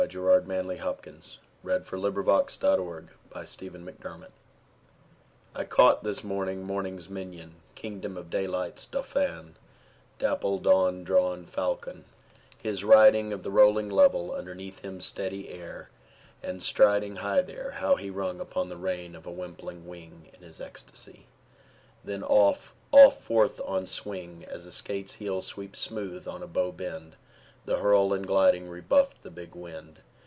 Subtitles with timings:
[0.09, 4.31] Gerard Manley Hopkins The Windhover: To Christ Our Lord
[5.53, 9.57] I CAUGHT this morning morning's minion, king dom of daylight's dauphin,
[10.17, 11.97] dapple dawn drawn Falcon,
[12.63, 15.91] in his riding Of the rolling level underneath him steady air,
[16.41, 20.41] and striding High there, how he rung upon the rein of a wimpling wing In
[20.41, 21.27] his ecstasy!
[22.03, 26.71] then off, off forth on swing, As a skate's heel sweeps smooth on a bow
[26.71, 27.17] bend:
[27.63, 29.99] the hurl and gliding Rebuffed the big wind.